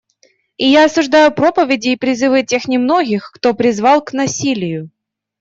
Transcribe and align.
И 0.57 0.65
я 0.67 0.85
осуждаю 0.85 1.31
проповеди 1.31 1.89
и 1.89 1.95
призывы 1.95 2.41
тех 2.41 2.67
немногих, 2.67 3.29
кто 3.35 3.53
призвал 3.53 4.01
к 4.03 4.13
насилию. 4.13 4.89